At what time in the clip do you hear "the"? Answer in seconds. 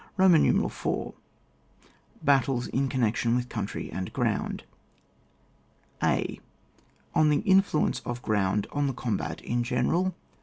7.29-7.43, 8.87-8.93